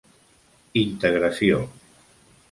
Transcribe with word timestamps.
"Integració. 0.81 1.59